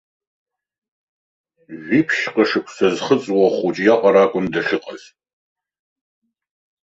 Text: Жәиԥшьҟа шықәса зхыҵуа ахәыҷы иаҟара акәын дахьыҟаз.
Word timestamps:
Жәиԥшьҟа 1.83 2.43
шықәса 2.49 2.87
зхыҵуа 2.95 3.45
ахәыҷы 3.47 3.83
иаҟара 3.85 4.19
акәын 4.25 4.45
дахьыҟаз. 4.53 5.03